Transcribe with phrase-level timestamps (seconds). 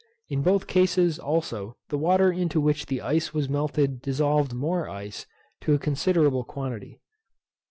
[0.29, 5.27] In both cases, also, the water into which the ice was melted dissolved more ice,
[5.59, 6.99] to a considerable quantity.